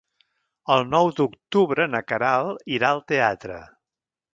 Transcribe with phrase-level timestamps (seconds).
[0.75, 3.65] El nou d'octubre na Queralt irà al teatre.